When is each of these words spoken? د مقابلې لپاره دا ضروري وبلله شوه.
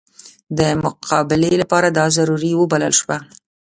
د 0.57 0.59
مقابلې 0.83 1.53
لپاره 1.61 1.87
دا 1.97 2.05
ضروري 2.17 2.51
وبلله 2.55 2.97
شوه. 2.99 3.17